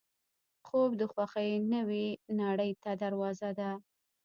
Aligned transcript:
خوب 0.65 0.89
د 0.99 1.01
خوښۍ 1.11 1.51
نوې 1.73 2.07
نړۍ 2.41 2.71
ته 2.83 2.91
دروازه 3.03 3.49
ده 3.59 3.69